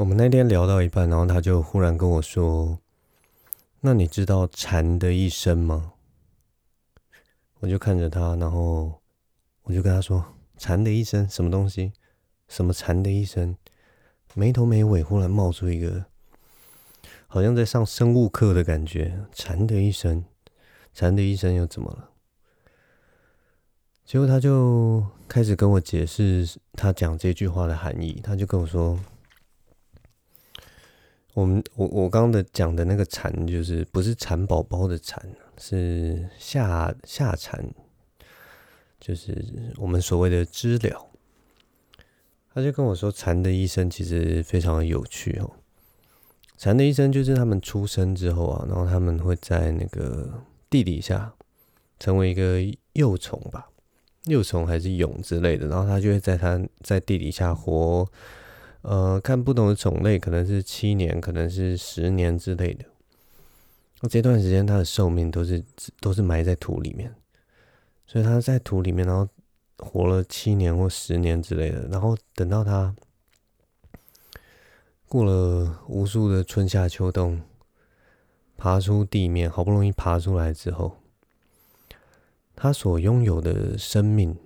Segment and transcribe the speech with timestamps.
[0.00, 2.78] 我们那天聊到一半，然后他就忽然跟我说
[3.80, 5.92] ：“那你知道蝉的一生吗？”
[7.60, 8.98] 我就看着他，然后
[9.64, 10.24] 我就跟他说
[10.56, 11.92] ：“蝉的一生什么东西？
[12.48, 13.54] 什么蝉的一生？”
[14.32, 16.06] 没头没尾，忽然冒出一个，
[17.26, 19.26] 好像在上生物课的感觉。
[19.34, 20.24] 蝉的一生，
[20.94, 22.08] 蝉的一生又怎么了？
[24.06, 28.18] 结果他就开始跟我解释他讲这句话的含义。
[28.24, 28.98] 他就跟我说
[31.34, 35.24] ：“我们我我刚刚的讲的那个蝉，就是不是蚕宝宝的蚕，
[35.58, 37.64] 是夏夏蝉，
[38.98, 39.44] 就是
[39.76, 41.06] 我们所谓的知了。”
[42.52, 45.52] 他就跟我说，蝉的一生其实非常的有趣哦。
[46.58, 51.32] 蝉的一生就是他们出生之后啊，然后他们会在那个地底下
[52.00, 52.58] 成为一个
[52.94, 53.70] 幼虫吧，
[54.24, 58.04] 幼虫还是蛹之类的，然后他就会在它在地底下活，
[58.82, 62.84] 呃，看不同的种类，可能是七年，可能是十年之类的。
[64.00, 65.64] 那这段时间它的寿命都是
[66.00, 67.14] 都是埋在土里面，
[68.06, 69.28] 所以它在土里面，然后。
[69.82, 72.94] 活了七年或十年之类的，然后等到它
[75.08, 77.40] 过了无数的春夏秋冬，
[78.58, 80.98] 爬出地面，好不容易爬出来之后，
[82.54, 84.36] 他所拥有的生命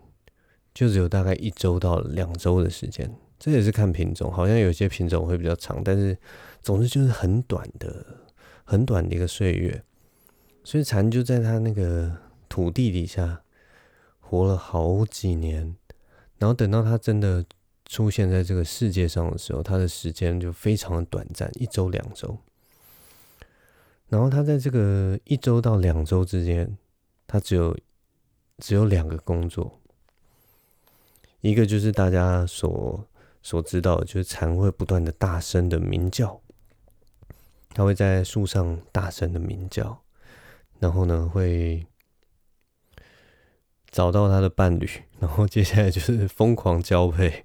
[0.73, 3.13] 就只有大概一周到两周的时间。
[3.45, 6.17] 这也是看品种，好像有些品种会比较长，但是
[6.63, 8.07] 总之就是很短的、
[8.65, 9.83] 很短的一个岁月。
[10.63, 12.17] 所以蝉就在它那个
[12.49, 13.43] 土地底下。
[14.27, 15.77] 活了好几年，
[16.39, 17.45] 然后等到它真的
[17.85, 22.39] 出现在这个世界上的时候，它的时间就非常的短暂，一周两周。
[24.09, 26.77] 然后它在这个一周到两周之间，
[27.27, 27.77] 它只有
[28.59, 29.79] 只有两个工作，
[31.43, 33.07] 一个就是大家所
[33.45, 36.41] 所知道的，就是蝉会不断的大声的鸣叫，
[37.73, 40.03] 它会在树上大声的鸣叫，
[40.81, 41.87] 然后呢会。
[43.91, 44.91] 找到它的伴侣，
[45.21, 47.45] 然后接下来就是疯狂交配。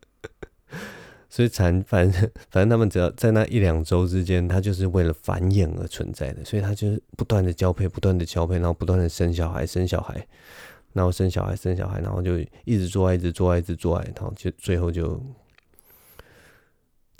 [1.28, 10.26] 所以蝉，反正反正他们只要在那一两周之间，它就是为了繁衍而存在的，所以它就是不断的交配，不断的交配，然后不断的生小孩，生小孩，
[10.92, 15.22] 然后生小孩，生小孩，然后就一直做爱，一直做爱，一直做爱，然后就最后就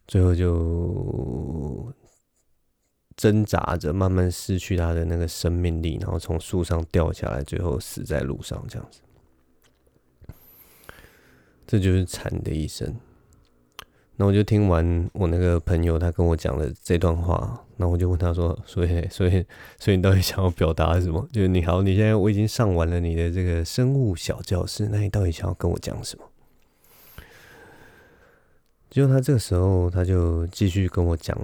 [0.07, 1.93] 最后就。
[3.17, 9.03] 挣扎着，慢慢失去他的那个生命力，然后从树上掉下来，最后死在路上，这样子。
[11.67, 12.97] 这就是惨的一生。
[14.21, 19.43] 那我就听完我那个朋友他跟我讲的这段话，那我就问他说：“所以，所以，
[19.79, 21.27] 所以你到底想要表达什么？
[21.33, 26.25] 就是你好，你现在我已经上完了你的这个生物小教室，那你到底想要跟我讲什么？”
[28.91, 31.35] 结果他这个时候他就继续跟我讲。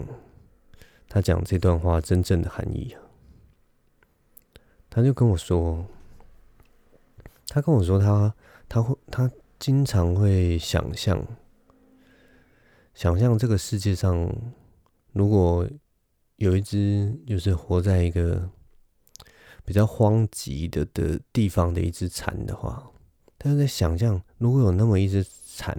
[1.08, 3.00] 他讲这段话真正的含义啊，
[4.90, 5.86] 他就跟我说，
[7.48, 8.34] 他跟我说他
[8.68, 11.24] 他会他经常会想象，
[12.96, 14.34] 想象这个世界上
[15.12, 15.68] 如果
[16.36, 18.50] 有一只就是活在一个
[19.66, 22.90] 比较荒瘠的的地方的一只蝉的话，
[23.38, 25.76] 他就在想象如果有那么一只蝉，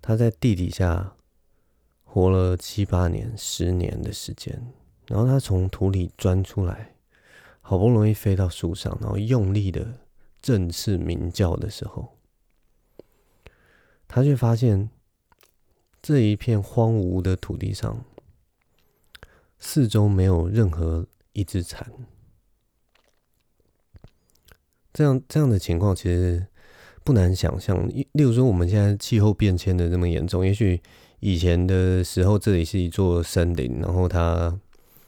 [0.00, 1.12] 它在地底下。
[2.04, 4.70] 活了七八年、十年的时间，
[5.06, 6.94] 然后他从土里钻出来，
[7.62, 10.00] 好不容易飞到树上，然后用力的
[10.42, 12.18] 振翅鸣叫的时候，
[14.06, 14.90] 他却发现
[16.02, 18.04] 这一片荒芜的土地上，
[19.58, 21.90] 四周没有任何一只蝉。
[24.92, 26.46] 这样这样的情况其实
[27.02, 30.82] 不难想象，例如说我们现在气候变迁的这么严重，也许。
[31.24, 34.58] 以前的时候，这里是一座森林，然后它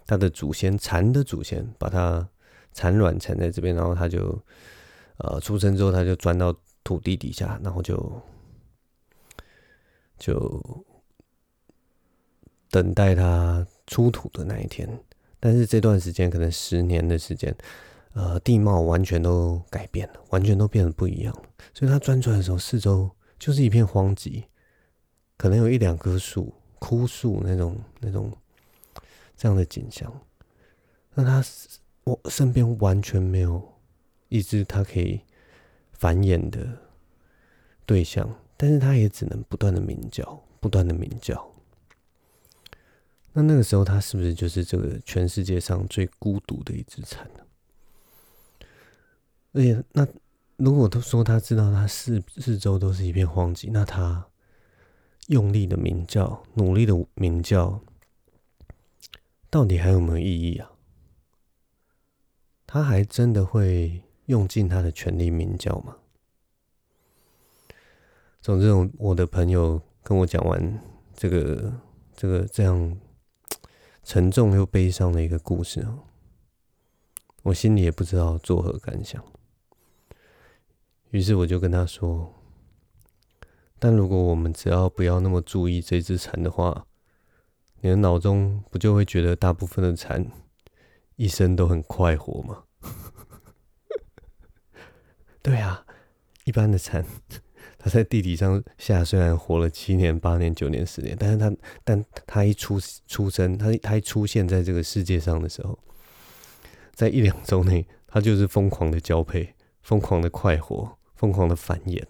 [0.06, 2.28] 它的祖先蝉的祖先把它
[2.72, 4.40] 产卵产在这边，然后它就
[5.16, 6.54] 呃出生之后，它就钻到
[6.84, 8.22] 土地底下，然后就
[10.18, 10.84] 就
[12.70, 14.88] 等待它出土的那一天。
[15.40, 17.54] 但是这段时间可能十年的时间，
[18.14, 21.42] 呃，地貌完全都改变了，完全都变得不一样了。
[21.74, 24.44] 所以它钻出来的时候，四周就是一片荒瘠。
[25.36, 28.32] 可能有一两棵树，枯树那种那种
[29.36, 30.10] 这样的景象，
[31.12, 31.44] 那他
[32.04, 33.60] 我身边完全没有
[34.28, 35.20] 一只它可以
[35.92, 36.66] 繁衍的
[37.84, 38.32] 对象，
[38.64, 41.52] 但是它也只能不断的鸣叫，不断的鸣叫。
[43.34, 47.40] 那那个时候，它是不是就是这个全世界上最孤独的一只蝉呢？
[49.52, 50.08] 而且，那
[50.56, 54.26] 如果都说他知道他四四周都是一片荒寂，那他。
[55.28, 57.82] 用力的鸣叫，努力的鸣叫，
[59.50, 60.70] 到底还有没有意义啊？
[62.66, 65.96] 他还真的会用尽他的全力鸣叫吗？
[68.44, 70.78] 总之，我的朋友跟我讲完
[71.14, 71.72] 这个
[72.14, 73.00] 这个这样
[74.02, 75.88] 沉重又悲伤的一个故事，
[77.42, 79.24] 我心里也不知道作何感想。
[81.08, 82.34] 于是我就跟他说
[83.80, 86.86] ：“但如果我们只要不要那么注意这只蝉的话，
[87.80, 90.30] 你的脑中不就会觉得大部分的蝉
[91.16, 92.64] 一生都很快活吗？”
[95.40, 95.86] 对啊，
[96.44, 97.06] 一般的蝉。
[97.84, 101.52] 他在地底上下，虽然活了七年、八年、九年、十年，但是他，
[101.84, 105.78] 但他一出出生，他他一出现在这个世界上的时候，
[106.94, 112.02] 在一两周内，他就是疯狂的交配，疯狂的快活，疯狂的繁衍。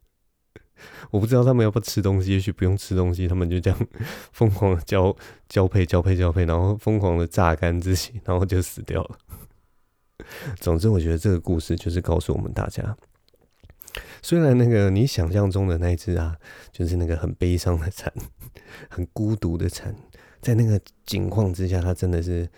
[1.10, 3.88] 我不知道他们要不要吃东西，也许不用吃东西，他们就这样
[4.32, 5.16] 疯狂的交
[5.48, 9.18] 交配、交配、交配，然后疯狂的榨干自己，然后就死掉了。
[10.60, 12.94] 总之，我觉得这个故事就是告诉我们大家。
[14.22, 16.36] 虽然那个你想象中的那只啊，
[16.70, 18.12] 就是那个很悲伤的蝉，
[18.88, 19.94] 很孤独的蝉，
[20.40, 22.48] 在那个景况之下，它真的是，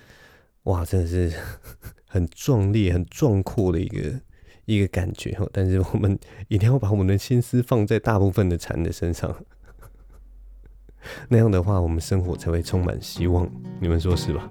[0.65, 1.33] 哇，真的是
[2.07, 4.21] 很壮烈、很壮阔的一个
[4.65, 5.39] 一个感觉。
[5.53, 6.19] 但是我们
[6.49, 9.45] 一定要把我们的心思放在大部分的蝉的身上，
[11.29, 13.51] 那样的话，我们生活才会充满希望。
[13.81, 14.51] 你们说是吧？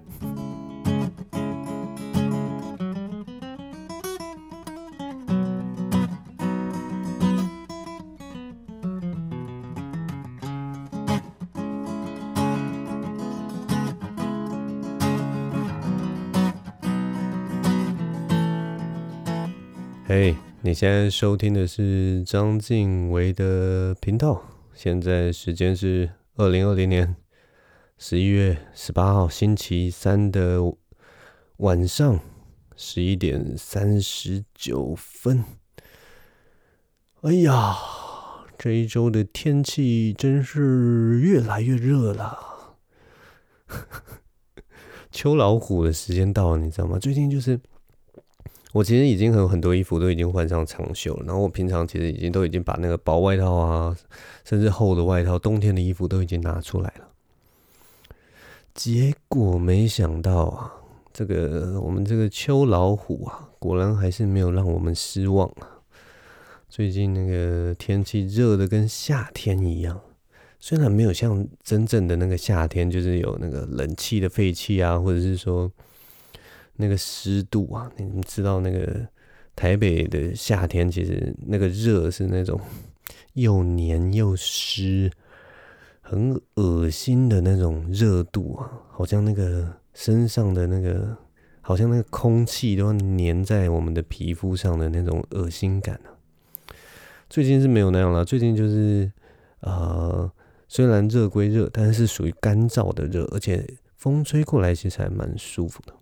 [20.71, 24.41] 你现在收听的是章晋唯的频道。
[24.73, 27.13] 现在时间是二零二零年
[27.97, 30.61] 十一月十八号星期三的
[31.57, 32.17] 晚上
[32.77, 35.43] 十一点三十九分。
[37.19, 37.75] 哎呀，
[38.57, 42.77] 这一周的天气真是越来越热了。
[45.11, 46.97] 秋老虎的时间到了，你知道吗？
[46.97, 47.59] 最近就是。
[48.73, 53.97] 我其实已经有很多衣服都已经换上长袖了，然后我平常其实已经都已经把那个薄外套啊，
[54.45, 57.09] 甚至厚的外套、冬天的衣服都已经拿出来了。
[58.73, 60.71] 结果没想到啊，
[61.11, 65.67] 这个我们这个秋老虎啊，果然还是没有让我们失望啊。
[66.69, 69.99] 最近那个天气热得跟夏天一样，
[70.61, 75.69] 虽然没有像真正的那个夏天，就是有那个冷气的废气啊，或者是说。
[76.75, 79.07] 那个湿度啊，你们知道那个
[79.55, 82.59] 台北的夏天，其实那个热是那种
[83.33, 85.11] 又黏又湿，
[86.01, 91.15] 很恶心的那种热度啊，好像那个身上的那个，
[91.61, 96.15] 好像那个空气都要黏在我们的皮肤上的那种恶心感啊。
[97.29, 99.09] 最近是没有那样了，最近就是
[99.61, 100.29] 呃，
[100.67, 103.65] 虽然热归热，但是属于干燥的热，而且
[103.95, 105.93] 风吹过来其实还蛮舒服的。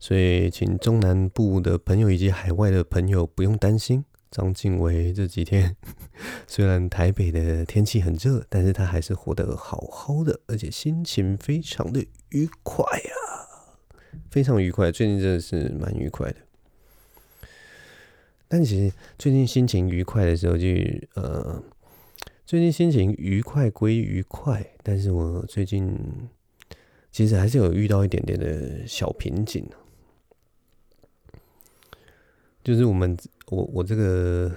[0.00, 5.76] 所以，请中南部的朋友以及海外的朋友不用担心，张静伟这几天
[6.46, 12.00] 虽然台北的天气很热，但是他还是活得好好的，而且心情非常的
[12.30, 13.90] 愉快啊，
[14.30, 14.92] 非常愉快。
[14.92, 16.36] 最近真的是蛮愉快的。
[18.46, 20.80] 但其实最近心情愉快的时候就，就
[21.14, 21.62] 呃，
[22.46, 25.98] 最近心情愉快归愉快，但是我最近
[27.10, 29.68] 其实还是有遇到一点点的小瓶颈。
[32.68, 34.52] 就是我们我我这个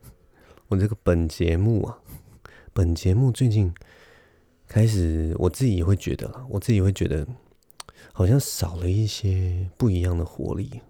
[0.68, 1.98] 我这个本节目啊，
[2.74, 3.72] 本节目最近
[4.68, 7.26] 开始，我自己也会觉得啦，我自己会觉得
[8.12, 10.82] 好像少了一些不一样的活力。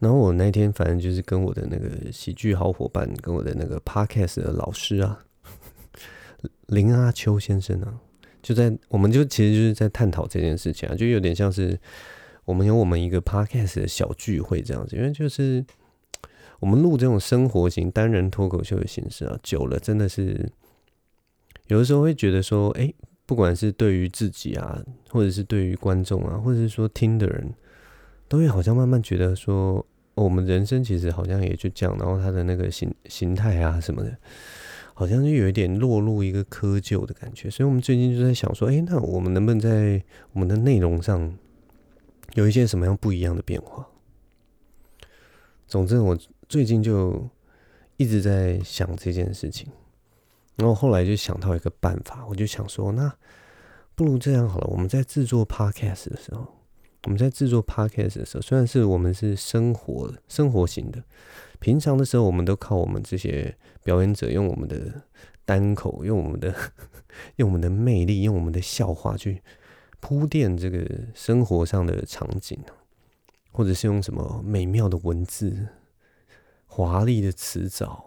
[0.00, 5.24] 然后我那天反正就是跟我的那个喜剧好伙伴，跟我的那个 Podcast 的老师啊，
[6.66, 8.00] 林阿秋先生啊，
[8.42, 11.78] 就在我们就其实就是在探讨这件事情啊，就有点像是。
[12.46, 15.62] 我们有我们一个 podcast 的小聚会这样子，因为就是
[16.60, 20.50] 我们录这种生活型单人脱口秀的形式啊，久了真的是
[21.66, 22.90] 有的时候会觉得说，哎，
[23.26, 27.52] 不管是对于自己啊，或者是对于观众啊，或者是说听的人，
[28.28, 29.84] 都会好像慢慢觉得说，
[30.14, 34.16] 哦，我们人生其实好像也就这样，然后他的那个形形态啊什么的，
[34.94, 37.50] 好像就有一点落入一个窠臼的感觉。
[37.50, 40.00] 所以我们最近就在想说，哎，那我们能不能在
[40.32, 41.36] 我们的内容上，
[42.36, 43.86] 有一些什么样不一样的变化？
[45.66, 46.16] 总之，我
[46.48, 47.28] 最近就
[47.96, 49.66] 一直在想这件事情，
[50.56, 53.10] 然后后来就想到一个办法，我就想说，那
[53.94, 56.46] 不如这样好了，我们在制作 podcast 的时候，
[57.04, 61.02] 我们在制作 podcast 的时候，虽然是我们是生活生活型的，
[61.58, 65.02] 平常的时候我们都靠我们这些表演者用我们的
[65.46, 66.54] 单口，用我们的
[67.36, 69.42] 用我们的魅力，用我们的笑话去
[70.00, 72.58] 铺垫这个生活上的场景。
[73.52, 75.68] 或者是用什么美妙的文字、
[76.66, 78.04] 华丽的词藻、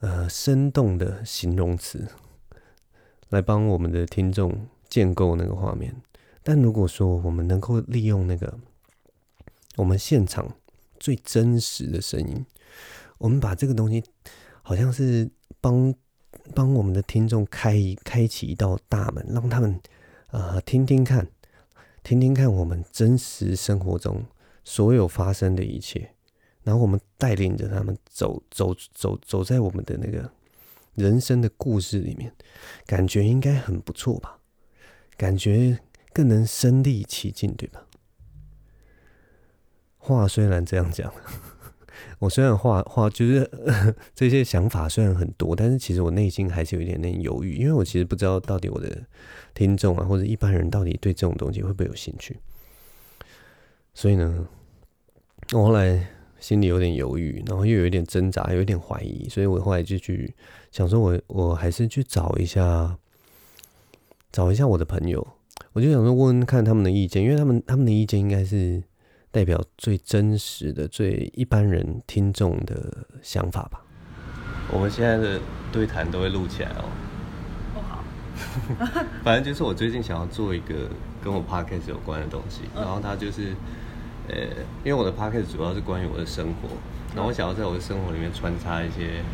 [0.00, 2.06] 呃生动的形容词，
[3.30, 5.96] 来帮我们的听众建构那个画面。
[6.42, 8.58] 但如果说我们能够利用那个
[9.76, 10.56] 我们现场
[11.00, 12.44] 最真实的声音，
[13.16, 14.04] 我们把这个东西
[14.60, 15.26] 好像是
[15.58, 15.94] 帮
[16.54, 19.80] 帮我们的听众开开启一道大门，让他们
[20.32, 21.28] 呃听听看。
[22.02, 24.24] 听听看，我们真实生活中
[24.64, 26.12] 所有发生的一切，
[26.64, 30.28] 然后我们带领着他们走走走走在我们的那个
[30.96, 32.34] 人生的故事里面，
[32.84, 34.40] 感觉应该很不错吧？
[35.16, 35.78] 感觉
[36.12, 37.86] 更能身历其境，对吧？
[39.98, 41.14] 话虽然这样讲。
[42.18, 43.50] 我虽然话话就是
[44.14, 49.02] 这些想法虽然很多，但是其实我内心还是有一点点犹豫，因为我其实不知道到底我的
[49.54, 52.36] 听众啊或者一般人到底对这种东西会不会有兴趣。
[53.94, 54.46] 所以呢，
[55.52, 60.34] 我后来心里有点犹豫，然后又有一点挣扎，有一点怀疑，所以我后来就去
[60.70, 62.96] 想说我，我我还是去找一下，
[64.30, 65.26] 找一下我的朋友，
[65.72, 68.82] 我就想说问问看他们的意见，因为他们他们的意见应该是。
[69.32, 73.80] 代表最真实的、最一般人听众的想法吧。
[74.70, 75.40] 我们现在的
[75.72, 76.84] 对谈都会录起来哦。
[77.74, 78.04] 不好。
[79.24, 80.88] 反正就是我最近想要做一个
[81.24, 83.54] 跟我 podcast 有关的东西，然后它就是，
[84.28, 84.36] 呃，
[84.84, 86.68] 因为我的 podcast 主要是关于我的生活，
[87.14, 89.24] 然后我想要在我的生活里面穿插一些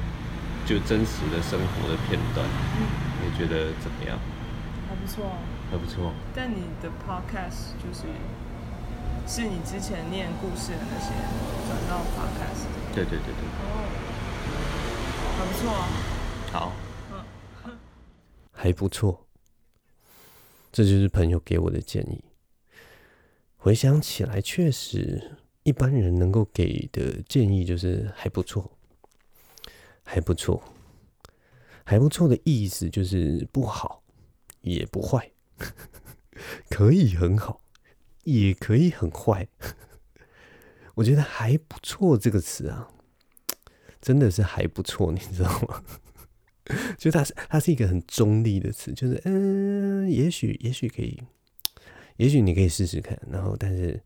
[0.65, 2.47] 就真实的生活的片段。
[3.21, 4.17] 你觉得怎么样？
[4.89, 5.25] 还不错。
[5.73, 6.13] 还不错。
[6.35, 8.07] 但你的 podcast 就是。
[9.29, 11.13] 是你之前念故事的那些
[11.69, 13.45] 转到 podcast 对对对对。
[13.61, 13.63] 哦，
[15.37, 15.85] 还不错啊。
[16.51, 16.73] 好。
[17.65, 17.79] 嗯。
[18.51, 19.27] 还不错。
[20.73, 22.25] 这就是朋友给我的建议。
[23.59, 28.71] 回想起来，确实一般人能够给的建议就是还不错，
[30.05, 30.63] 还不错，
[31.85, 34.03] 还不错的意思就是不好，
[34.63, 35.31] 也不坏，
[36.71, 37.61] 可以很好。
[38.29, 39.49] 也可以很坏，
[40.97, 42.89] 我觉得还不错这个词啊，
[44.03, 45.83] 真的是还不错，你知道吗？
[46.99, 51.19] 就它是它是一个很中立的词，就是嗯，也许也许可以，
[52.19, 53.99] 也许你可以试试看，然后但是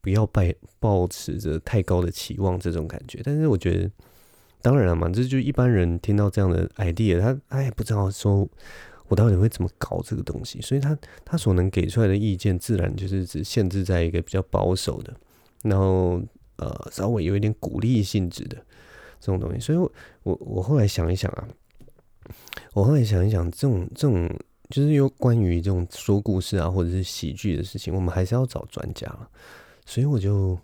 [0.00, 0.42] 不要抱
[0.80, 3.20] 抱持着太高的期望这种感觉。
[3.22, 3.90] 但是我觉得，
[4.62, 8.48] 当然了嘛，这就一般人听到这样的 idea，他他也不知道说。
[9.08, 10.60] 我到底会怎么搞这个东西？
[10.60, 15.14] 所以他他所能给出来的意见，自然就是只限制在一个比较保守的，
[15.62, 16.20] 然后
[16.56, 18.56] 呃稍微有一点鼓励性质的
[19.18, 19.58] 这种东西。
[19.58, 19.90] 所以我，
[20.24, 21.48] 我我后来想一想啊，
[22.74, 24.28] 我后来想一想，这种这种
[24.68, 29.28] 就是有关于这种说故事啊，或者是喜剧的事情，我们还是要找专家了。
[29.86, 30.58] 所以我就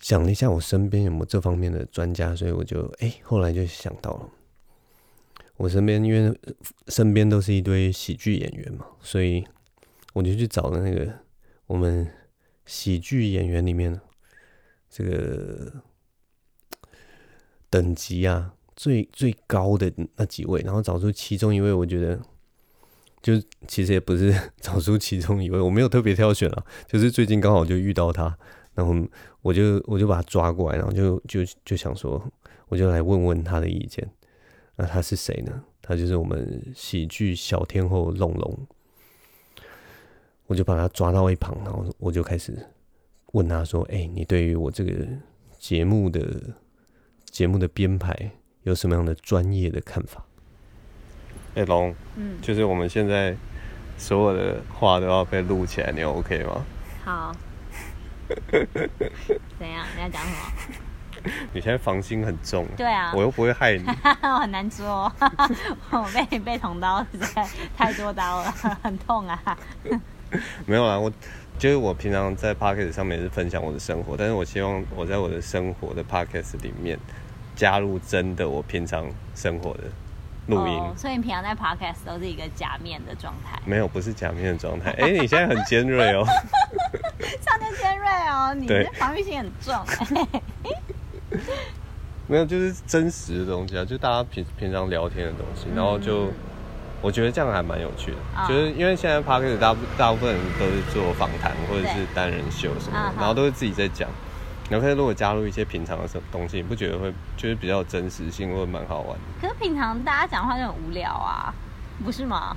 [0.00, 2.34] 想了一下，我身边有没有这方面的专家？
[2.34, 4.30] 所以我就哎、后来就想到了。
[5.58, 6.36] 我身边因为
[6.86, 9.44] 身边都是一堆喜剧演员嘛，所以
[10.14, 11.12] 我就去找了那个
[11.66, 12.08] 我们
[12.64, 14.00] 喜剧演员里面
[14.88, 15.82] 这个
[17.68, 22.20] 等级啊最最高的那几位，然后找出其中一位，我觉得
[23.20, 23.32] 就
[23.66, 28.38] 其实也不是 找出其中一位，我没有特别挑选啊，就是最近刚好就遇到他，
[28.74, 28.94] 然后
[29.42, 32.24] 我就我就把他抓过来，然后就就就想说，
[32.68, 34.08] 我就来问问他的意见。
[34.80, 35.64] 那他是谁呢？
[35.82, 38.66] 他就是我们喜剧小天后龙龙。
[40.46, 42.56] 我就把他抓到一旁，然后我就开始
[43.32, 45.06] 问他说：“哎、欸，你对于我这个
[45.58, 46.54] 节目的
[47.24, 48.30] 节目的编排
[48.62, 50.24] 有什么样的专业的看法？”
[51.54, 53.36] 哎、欸，龙，嗯，就是我们现在
[53.98, 56.64] 所有的话都要被录起来，你 OK 吗？
[57.04, 57.36] 好。
[59.58, 59.86] 怎样？
[59.96, 60.87] 你要讲什么？
[61.52, 63.84] 你现在防心很重，对啊，我又不会害你，
[64.22, 65.12] 我很难说，
[65.90, 67.46] 我被你被捅刀，实在
[67.76, 68.50] 太多刀了，
[68.82, 69.40] 很痛啊。
[70.66, 71.10] 没有啦，我
[71.58, 76.98] 就是我平常在 podcast 上面是分享我的生活，但是我希望我在我的生活的 podcast 里面
[77.56, 79.84] 加入真的我平常生活的
[80.46, 80.74] 录音。
[80.78, 83.58] Oh, 所以你平常在 podcast 都是一个假面的状态？
[83.64, 84.90] 没有，不是假面的状态。
[84.92, 86.24] 哎、欸，你现在很尖锐哦，
[87.40, 89.74] 上天尖锐哦，你的防御性很重。
[92.26, 96.32] 没有，就是真实的东西啊，就大家平平常聊天的东西，然后就、嗯、
[97.00, 104.08] 我觉得这样还蛮有趣的，哦、就是因为现在 Parkes 大部大部分人都是做访谈或者是单人秀什么的，然后都是自己在讲。
[104.68, 109.24] 然后如果加入一些平常的什么东西，你不觉得会就是比较有真实性，或者蛮好玩的？
[109.40, 111.54] 可是平常大家讲话就很无聊啊，
[112.04, 112.56] 不是吗？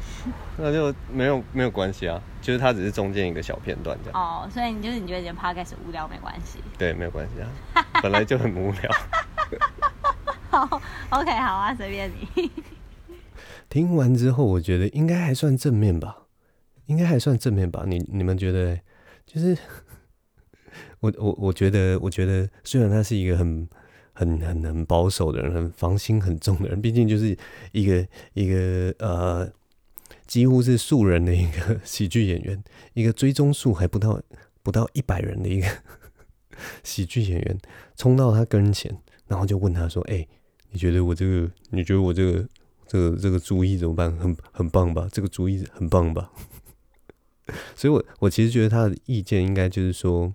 [0.57, 4.19] 那就没有没有关系啊，就是它只是中间一个小片段这样。
[4.19, 6.59] 哦，所以你就是你觉得这 podcast 无聊没关系？
[6.77, 8.91] 对，没有关系啊，本来就很无聊。
[10.49, 12.51] 好，OK，好啊，随便你。
[13.69, 16.23] 听完之后，我觉得应该还算正面吧，
[16.85, 17.83] 应该还算正面吧？
[17.87, 18.79] 你你们觉得？
[19.25, 19.57] 就是。
[21.01, 23.67] 我我我觉得，我觉得虽然它是一个很
[24.21, 27.35] 很很很保守的人，很防心很重的人， 毕竟就是
[27.71, 29.51] 一个一个呃
[30.27, 32.63] 几乎是素人的一个喜剧演员，
[32.93, 34.21] 一个追踪数还不到
[34.61, 35.67] 不到一百人的一个
[36.83, 37.59] 喜剧演员，
[37.95, 38.95] 冲到他跟前，
[39.27, 40.27] 然后就问他说：“哎、
[40.69, 41.49] 你觉得我这个？
[41.71, 42.47] 你觉得我这个
[42.87, 44.15] 这个这个主意怎么办？
[44.17, 45.09] 很很棒吧？
[45.11, 46.31] 这个主意很棒吧？”
[47.75, 50.31] 所以我我其实觉得他的意见应该就是说。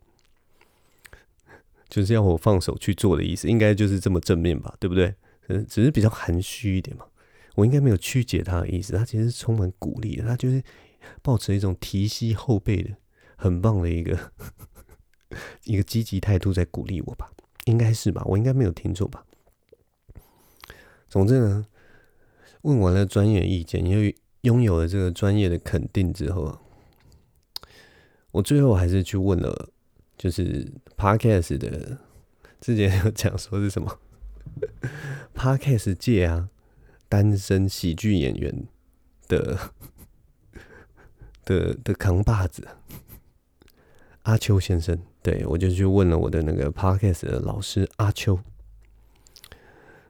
[1.89, 5.15] 就是要我放手去做的意思，应该就是这么正面吧，对不对？
[5.69, 7.07] 只是比较含蓄一点嘛。
[7.55, 10.63] 我应该没有曲解他的意思，他其实是充满鼓励的，他就是
[11.23, 12.91] 抱持一种提膝后背的
[13.37, 14.33] 很棒的一个
[15.65, 17.31] 一个积极态度在鼓励我吧，
[17.67, 18.23] 应该是吧？
[18.27, 19.25] 我应该没有听错吧？
[21.09, 21.65] 总之呢，
[22.63, 26.59] 问完了专业意见，因为拥有了这个专业的肯定之后，
[28.33, 29.71] 我最后还是去问了。
[30.17, 31.99] 就是 Podcast 的，
[32.61, 33.99] 之前有讲说是什么
[35.35, 36.49] Podcast 界啊，
[37.09, 38.67] 单身喜剧演员
[39.29, 39.59] 的
[41.45, 42.67] 的的扛把子
[44.23, 48.41] 阿秋先生，对，我就去问了我的那个 Podcast 的老师阿秋。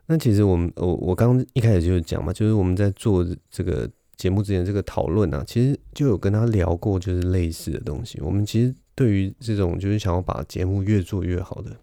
[0.07, 8.21] 那其实我们我我刚一开始就是讲嘛，就是我们在做这个节目之前这个讨论啊，其实就有跟他聊过，就是类似的东西。
[8.21, 8.75] 我们其实。
[8.97, 11.77] 对于这种就是想要把节目越做越好的，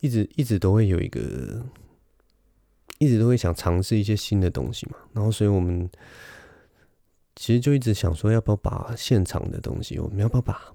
[0.00, 1.64] 一直一直都会有一个，
[2.98, 4.98] 一直都会想尝试一些新的东西嘛。
[5.14, 5.88] 然后，所以我们
[7.34, 10.70] 其实就一直想说，要不要把现场的东西，我们要不要把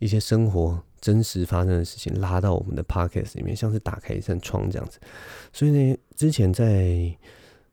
[0.00, 5.00] 一些生活真实发生的事情拉到我们的 podcast 里面，像是打开一扇窗这样子。
[5.50, 7.10] 所以呢，之前在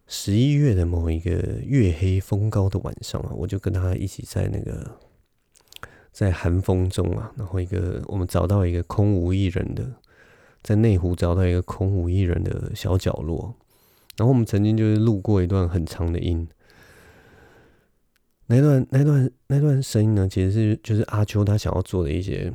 [0.07, 1.31] 十一月的某一个
[1.63, 4.99] 月黑风高的晚上啊，我就跟他一起在那个。
[6.11, 9.85] 在寒风中啊，然后一个我们找到一个空无一人的，
[10.63, 13.53] 在内湖找到一个空无一人的小角落，
[14.15, 16.47] 然后我们曾经就是录过一段很长的音，
[18.47, 22.49] 那段那段那段声音呢，其实是就是阿秋他想要做的一些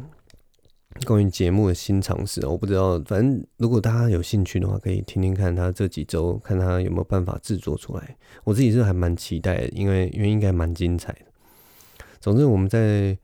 [1.07, 11.21] 关于节目的新尝试，我不知道，反正如果大家有兴趣的话，可以听听看他这几周看他有没有办法制作出来，我自己是还蛮期待的，因为因为应该蛮精彩的。
[12.21, 13.19] 总之我们在。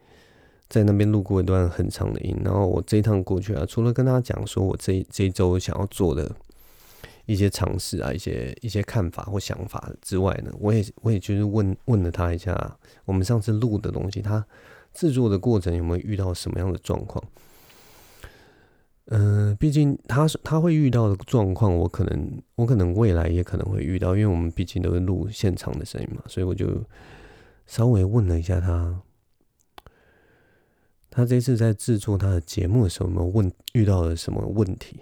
[0.69, 6.29] 在那边录过一段很长的音，然后我这一趟过去啊，除了跟他讲说我这这一周想要做的
[7.25, 14.45] 一些尝试啊，一些一些看法或想法之外呢，我也我也就是问问了他一下，我们上次录的东西，他
[14.93, 17.23] 制作的过程有没有遇到什么样的状况？
[19.09, 26.83] 嗯、呃，毕竟他他会遇到的状况，我可能我可能未来也可能会遇到，因为我们毕竟都是录现场的声音嘛，所以我就
[27.67, 29.01] 稍微问了一下他。
[31.09, 35.01] 他这次在制作他的节目的时候，有没有问遇到了什么问题？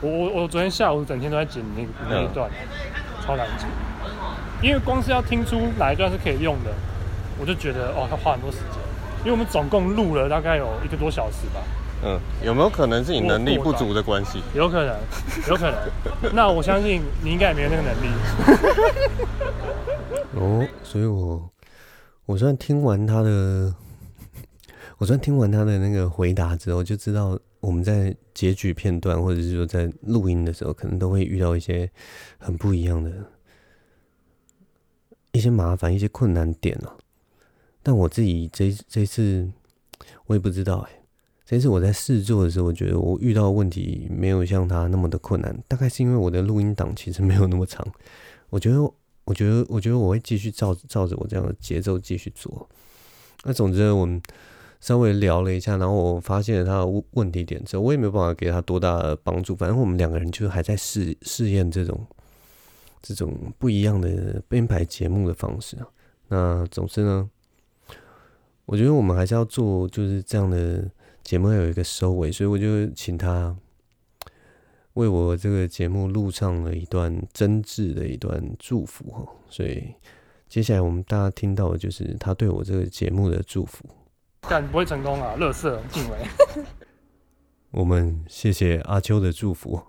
[0.00, 2.50] 我我我昨天下午整天都在剪那个那一段，
[3.20, 3.68] 超难剪，
[4.62, 6.72] 因为光是要听出哪一段是可以用的，
[7.38, 8.78] 我就觉得哦，他花很多时间。
[9.20, 11.60] 因为我们总共录了大概有一个多小时吧。
[12.02, 14.42] 嗯，有没有可能是你能力不足的关系？
[14.54, 14.96] 有可能，
[15.48, 16.34] 有可能。
[16.34, 18.08] 那我相信你应该也没有那个能力。
[20.34, 21.50] 哦，所以我
[22.26, 23.74] 我虽然听完他的。
[24.98, 31.90] 我虽然听完他的那个回答之后，就知道我们在截取片段，或者是说在录音的时候，可能都会遇到一些
[32.36, 33.10] 很不一样的
[35.32, 36.98] 一些麻烦、一些困难点了。
[37.82, 39.50] 但我自己这这次
[40.26, 40.99] 我也不知道哎、欸，
[41.50, 47.84] 这次我在试做的时候，我觉得我遇到问题没有像他那么的困难，大概是因为我的录音档其实没有那么长。
[48.50, 48.80] 我觉得，
[49.24, 52.68] 我觉得，我觉得我会继续照照着我这样的节奏继续做。
[53.42, 54.20] 那总之，我们。
[54.82, 59.54] 稍微聊了一下，然后我发现了他的问题点之后，我也没有办法给他多大的帮助。
[59.54, 62.06] 反正我们两个人就还在试试验这种
[63.02, 65.86] 这种不一样的编排节目的方式啊。
[66.28, 67.28] 那总之呢，
[68.64, 70.90] 我觉得我们还是要做就是这样的
[71.22, 73.56] 节目，要有一个收尾，所以我就请他，
[74.94, 79.94] 我为我这个节目录上了一段真挚的一段祝福哈，所以
[80.48, 83.84] 接下来我们大家听到的就是他对我这个节目的祝福。
[84.48, 85.36] 但不会成功啊！
[85.36, 86.16] 乐色敬伟。
[87.72, 89.80] 我们谢谢阿秋的祝福，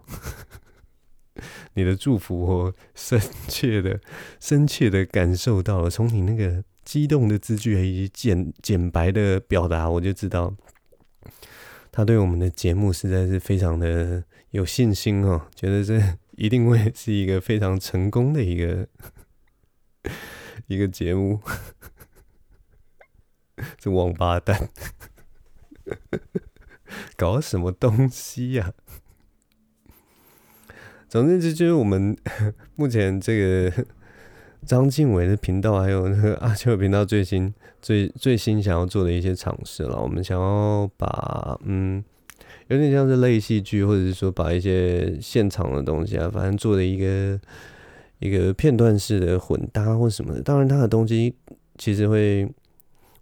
[1.74, 4.00] 你的祝福我深切的、
[4.40, 5.90] 深切的感受到了。
[5.90, 10.54] 从你那个激动的字句以及简简白的表达，我就知道
[11.92, 16.02] 他对我们的节目实在是非常的有信心哦，觉得这
[16.32, 18.88] 一定会是一个非常成功的一个
[20.68, 21.42] 一个节目。
[23.78, 24.70] 这王八蛋，
[27.16, 28.74] 搞什么东西呀、
[31.08, 32.18] 总之，这就是我们
[32.76, 33.86] 目前这个
[34.66, 40.02] 张敬伟的频道，还有那个阿秋频道最新、最最新想要做的一些尝试了。
[40.02, 42.04] 我们想要把，嗯，
[42.68, 47.40] 有点像是类戏剧，或者是说把一些现场的东西啊，反正做的一个
[48.20, 50.42] 一个片段式的混搭或什么的。
[50.42, 51.36] 当然，他的东西
[51.78, 52.50] 其实会。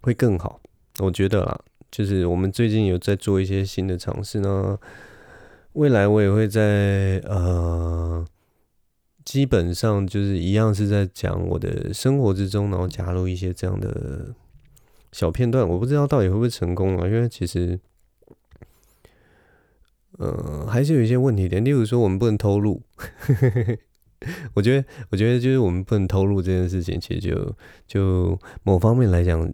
[0.02, 0.58] 会更好，
[1.00, 4.78] 我觉得啦，就是我们最近有在做一些新的尝试呢。
[5.74, 8.24] 未来我也会在呃，
[9.30, 14.34] 基本上就是一样是在讲我的生活之中，然后加入一些这样的
[15.12, 15.68] 小片段。
[15.68, 17.78] 我不知道到底会不会成功啊，因为其实
[20.18, 22.82] 呃还是有一些问题点，例如说我们不能偷录。
[24.54, 29.48] 我觉得，我觉得就是我们不能偷录这件事情，其实就就某方面来讲。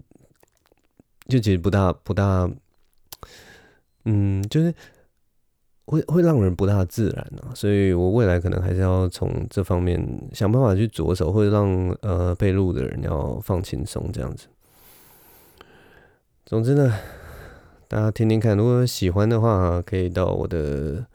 [1.28, 2.50] 就其实不大不大，
[4.06, 4.72] 嗯，就是
[5.86, 10.00] 会会让人不大自然啊，所以我未来可能还是要从这方面
[10.32, 14.46] 想办法去着手，或者让呃被录的人要放轻松这样子。
[16.44, 16.92] 总之呢，
[17.88, 21.06] 大家听听看，如果喜欢的话，可以到我的，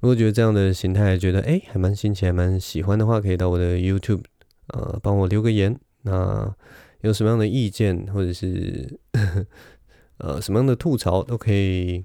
[0.00, 4.22] 如果觉得这样的形态觉得哎还蛮新奇，还蛮喜欢的话，可以到我的 YouTube
[4.68, 6.54] 呃帮我留个言，那。
[7.00, 8.98] 有什么样的意见，或者是
[10.16, 12.02] 呃什么样的吐槽，都可以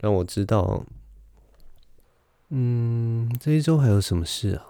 [0.00, 0.84] 让我知道。
[2.50, 4.66] 嗯，这一周还有什么事啊？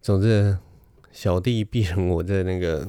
[0.00, 0.58] 总之，
[1.12, 2.88] 小弟必人我在那个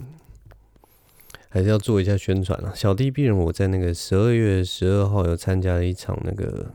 [1.50, 2.74] 还是要做一下宣传啊。
[2.76, 6.72] 小弟必人我在那个十二月十二号有参加了一场那个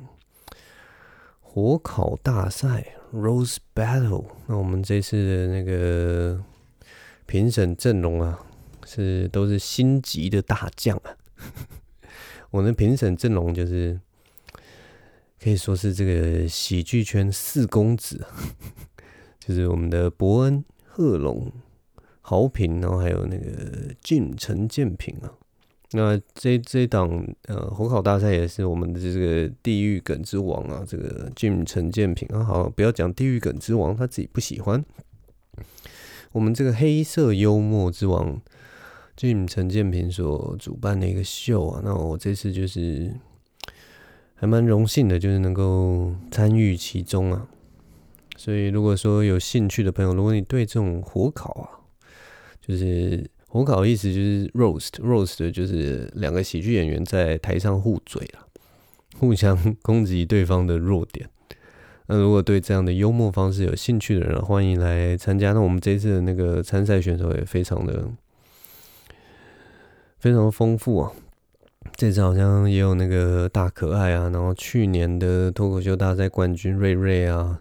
[1.40, 4.26] 火烤大赛 （Roast Battle）。
[4.46, 6.42] 那我们这次的那个。
[7.26, 8.38] 评审阵容啊，
[8.84, 11.16] 是都是星级的大将啊！
[12.52, 13.98] 我的评审阵容就是
[15.42, 18.24] 可以说是这个喜剧圈四公子，
[19.38, 21.52] 就是我们的伯恩、贺龙、
[22.22, 25.32] 豪平，然后还有那个俊陈建平啊。
[25.96, 34.84] 那这这档呃火烤大赛也是我们的这个地狱梗之王啊，这个俊陈建平啊，好，不要讲地狱梗之王，他自己不喜欢。
[36.32, 38.40] 我们这个黑色幽默之王，
[39.14, 43.14] 就你们陈建平所主办的一个秀啊，那我这次就是
[44.34, 47.46] 还蛮荣幸的，就是能够参与其中啊。
[48.36, 51.64] 所以如果说有兴趣的朋友，如果你对这种火烤啊，
[52.60, 58.42] 就是火烤的意思就是 roast，roast 就是两个喜剧演员在台上互嘴啊，
[59.18, 61.28] 互相攻击对方的弱点。
[62.06, 65.52] 那如果对这样的幽默方式有兴趣的人，欢迎来参加。
[65.52, 68.10] 那我们这次的那个参赛选手也非常的
[70.18, 71.12] 非常的丰富啊。
[72.04, 77.58] 这次好像也有那个大可爱啊，然后去年的脱口秀大赛冠军瑞瑞啊，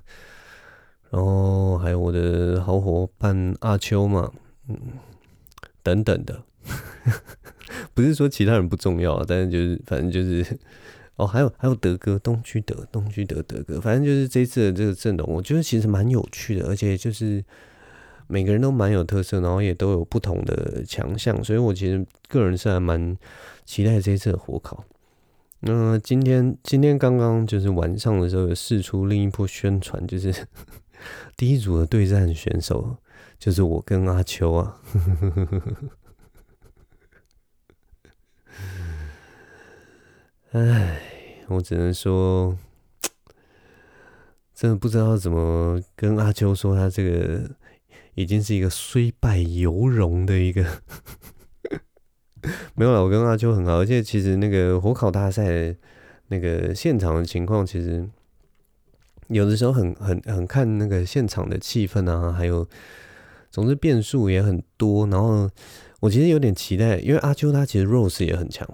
[1.11, 4.29] 然后还有我的好伙伴阿秋嘛，
[4.67, 4.77] 嗯，
[5.81, 6.43] 等等的。
[7.93, 10.45] 不是说其他人不重要，但是就是反正就是。
[11.15, 17.41] 哦，还有还有德哥，东区德，东区德德哥，反正就是这次的这个阵容，我觉得其实蛮有趣的，而且就是
[18.25, 23.15] 每个人都蛮有特色，然后也都有不同的强项，所以我其实个人是还蛮
[23.65, 24.83] 期待这一次的火烤。
[25.59, 30.47] 那今天今天刚刚就是晚上的时候有释出另一波宣传，就是
[31.37, 32.97] 第一组的对战选手
[33.39, 34.81] 就是我跟阿秋啊。
[40.51, 40.99] 唉，
[41.47, 42.55] 我只能说，
[44.53, 47.49] 真的不知道怎么跟阿秋说，他这个
[48.13, 50.63] 已经是一个虽败犹荣的一个，
[52.75, 53.03] 没有了。
[53.03, 55.75] 我跟阿秋很好，而且其实那个火烤大赛
[56.27, 58.07] 那个现场的情况，其实
[59.27, 62.67] 有的时候很很很看那个现场的气氛啊，还有
[63.49, 65.07] 总之变数也很多。
[65.07, 65.49] 然后
[66.01, 68.67] 我其实有点期待，因为阿秋他其实 Rose 也很强。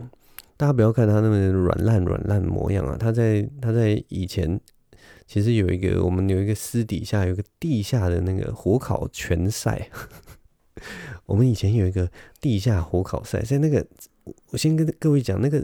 [0.58, 2.98] 大家不要看他那么软烂软烂模样啊！
[3.00, 4.60] 他在他在以前
[5.26, 9.88] 其实有一个我们有一个私底下有一个地下的那个火烤拳赛。
[11.30, 12.12] 我们以前有一个
[12.42, 13.86] 地下火烤赛，在那个
[14.50, 15.64] 我先跟各位讲那个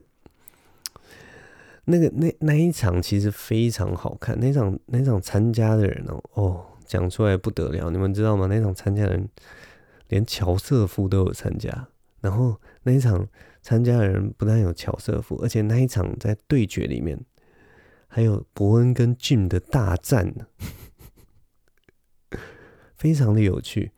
[1.86, 8.46] 那个那那一场其实非常好看，那场那场参加的人哦哦讲出来不得了，你们知道吗？
[8.48, 9.28] 那场参加的人
[10.10, 11.88] 连乔瑟夫都有参加，
[12.22, 13.28] 然后那一场
[13.64, 17.20] 参加的人不但有乔瑟夫，而且那一场在对决里面。
[18.08, 20.48] 还有伯恩跟 Jim 的大战呢，
[22.96, 23.92] 非常的有趣。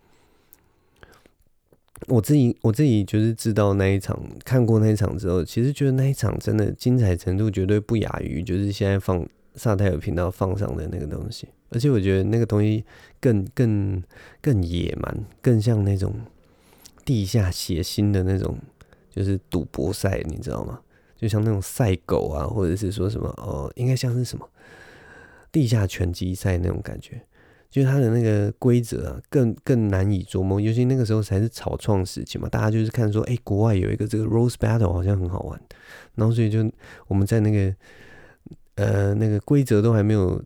[2.06, 11.48] 我自己我自己就是知道那一场，看过那一场之后，其实觉得那一场真的精彩程度绝对不亚于就是现在放萨泰尔频道放上的那个东西。
[11.70, 12.86] 而且我觉得那个东西
[13.20, 14.02] 更更
[14.40, 16.14] 更野蛮，更像那种
[17.04, 18.58] 地下血腥的那种，
[19.10, 20.80] 就是赌博赛，你知道吗？
[21.18, 24.48] 就像那种赛狗啊，或者是说什么哦，应该像是什么
[25.52, 27.22] 地下拳击赛那种感觉，
[27.78, 30.60] 就是它的那个规则啊，更更难以琢磨。
[30.60, 35.62] 尤其那个时候才是草创时期嘛，大家就是看说，哎、国外有一个这个 Rose Battle 好像很好玩，
[36.16, 36.68] 然后所以就
[37.08, 37.76] 我们在那个
[38.76, 40.44] 呃那个规则都还没有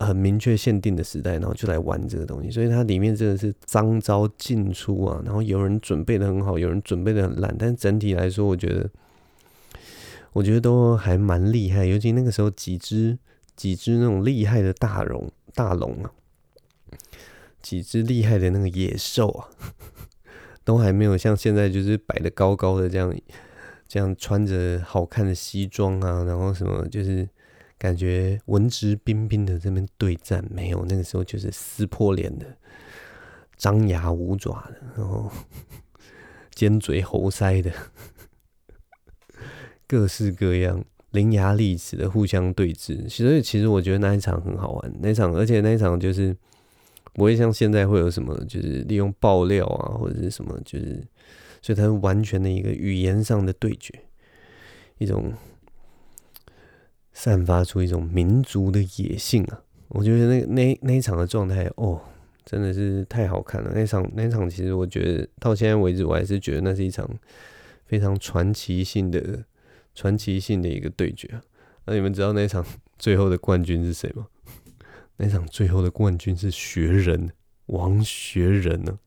[0.00, 8.90] 很明确限定的时代，然后就来玩这个东西，所以它里面真的是张招尽出啊，然后有人准备的很好，有人准备的很烂，但是整体来说，我觉得。
[10.32, 13.16] 我觉得都还蛮厉害，尤其那个时候几只
[13.54, 16.10] 几只那种厉害的大龙大龙啊，
[17.62, 19.48] 几只厉害的那个野兽啊，
[20.64, 23.14] 都还没有像现在就是摆得高高的这样，
[23.86, 27.28] 这样穿着好看的西装啊，然后什么就是
[27.78, 32.46] 感觉文质彬彬的这边对战，没有那个时候就是撕破脸的，
[33.56, 35.30] 张牙舞爪的，然后
[36.54, 37.72] 尖嘴猴腮的。
[39.86, 44.92] 各式各样、伶牙俐齿的互相对峙，所以其实我觉得那一场很好玩。
[45.00, 46.34] 那场，而且那一场就是
[47.14, 51.02] 不会像现在会有什么，就是利用爆料啊，或者是什么，就是
[51.62, 53.92] 所以它是完全的一个语言上的对决，
[54.98, 55.32] 一种
[57.12, 59.62] 散发出一种民族的野性啊！
[59.88, 62.00] 我觉得那那那一场的状态哦，
[62.44, 63.72] 真的是太好看了。
[63.74, 67.08] 那场那场其实我觉得到现在为止，我还是觉得那是一场
[67.86, 69.44] 非常传奇性的。
[69.96, 71.40] 传奇性的一个对决啊，
[71.84, 72.66] 那你们知道那场
[72.98, 74.26] 最后的冠军是谁吗？
[75.16, 77.32] 那场最后的冠军是学人
[77.66, 78.98] 王学仁呢。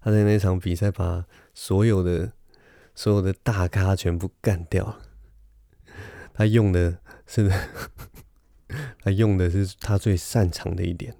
[0.00, 2.32] 他在那场比赛把所有的
[2.94, 5.00] 所有的大咖全部干掉了。
[6.32, 7.50] 他用的是
[9.02, 11.16] 他用的是他最擅长的一点，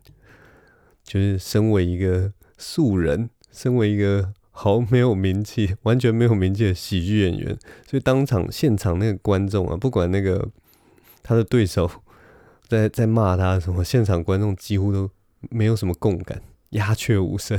[1.02, 4.34] 就是身为一个素人，身为一个。
[4.56, 7.58] 毫没有名气，完全没有名气的喜剧演员，
[7.90, 10.48] 所以当场现场那个观众啊，不管那个
[11.24, 11.90] 他的对手
[12.68, 15.10] 在在骂他什么，现场观众几乎都
[15.50, 17.58] 没有什么共感，鸦雀无声，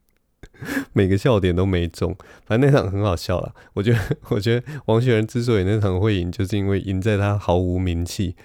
[0.92, 2.16] 每个笑点都没中。
[2.46, 8.36] 反正那场很好笑啦，我觉得，我觉得王学仁之所以那场会赢，就是因为赢在他毫无名气。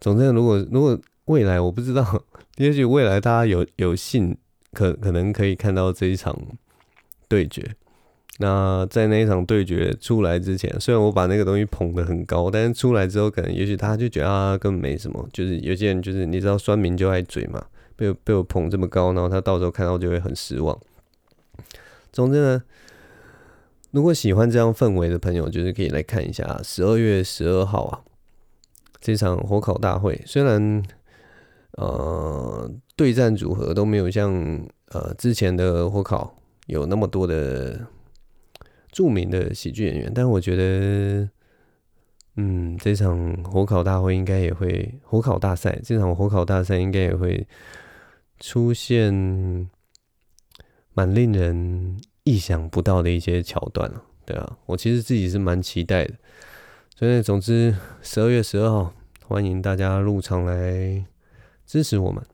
[0.00, 2.24] 总之，如果如果未来我不知道，
[2.56, 4.36] 也许未来大家有有幸。
[4.70, 6.38] 可可能可以看到这一场
[7.26, 7.74] 对决。
[8.38, 15.28] 那在那一场对决出来之前，虽然我把那个东西捧得很高，但是出来之后，可能也许他就觉得啊，根本没什么。
[15.32, 17.64] 就是有些人就是你知道，酸民就爱嘴嘛，
[17.96, 20.78] 被我被我捧这么高，然后他到时候看到就会很失望。
[22.12, 22.62] 总之呢，
[23.90, 28.00] 如果喜欢这样氛围的朋友，就是可以来看一下十二月十二号啊
[29.00, 30.20] 这场火烤大会。
[30.26, 30.82] 虽然
[31.72, 32.70] 呃。
[32.98, 34.34] 对战组合都没有像
[34.88, 36.34] 呃之前的火烤
[36.66, 37.86] 有那么多的
[38.90, 41.28] 著名的喜剧演员，但我觉得，
[42.36, 47.46] 嗯，这场火烤大会应该也会火烤大赛，这场火烤大赛应该也会
[48.38, 49.68] 出现
[50.94, 56.14] 蛮令人意想不到的一些桥段了，对啊，我其实自己是蛮期待的，
[56.96, 58.92] 所以总之十二月十二号，
[59.24, 61.04] 欢迎大家入场来
[61.66, 62.24] 支持我们。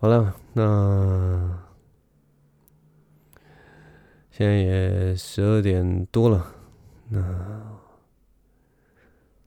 [0.00, 1.58] 好了，那
[4.36, 6.44] 现在也十二点多了，
[7.08, 7.78] 那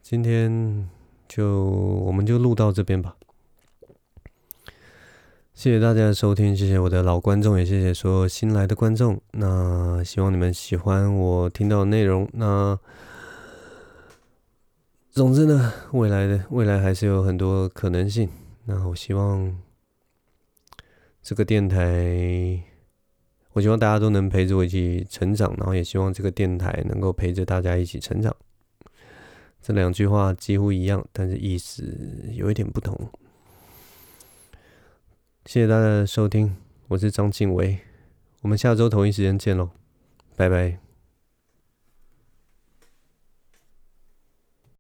[0.01, 0.89] 今天
[1.27, 3.17] 就我们就录到这边吧。
[5.53, 9.19] 谢谢大家的收听，谢谢我的老观众，也谢谢所有新来的观众。
[9.31, 12.25] 那希望你们喜欢我听到的内容。
[12.31, 12.79] 那
[15.11, 18.29] 总之呢，未来的未来还是有很多可能性。
[18.63, 19.53] 那我希望。
[21.21, 22.63] 这个电台，
[23.57, 28.35] 我希望大家都能陪着我一起成长，然后也希望这个电台能够陪着大家一起成长。
[29.63, 31.83] 这两句话几乎一样，但是意思
[32.33, 32.95] 有一点不同。
[35.47, 36.55] 谢谢大家的收听，
[36.87, 37.79] 我是张敬唯，
[38.41, 39.71] 我们下周同一时间见喽，
[40.35, 40.86] 拜拜。